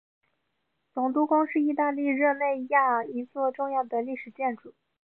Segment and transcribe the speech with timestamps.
[0.95, 4.73] 总督宫是意大利热那亚一座重要的历史建筑。